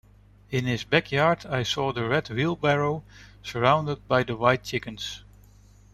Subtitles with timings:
[0.49, 3.03] In his back yard I saw the red wheelbarrow
[3.43, 5.23] surrounded by the white chickens.